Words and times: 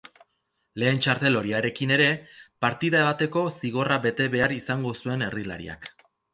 Lehen 0.83 1.01
txartel 1.05 1.37
horiarekin 1.41 1.93
ere 1.97 2.07
partida 2.67 3.03
bateko 3.11 3.45
zigorra 3.61 4.01
bete 4.09 4.31
behar 4.39 4.59
izango 4.59 4.99
zuen 5.03 5.27
erdilariak. 5.31 5.91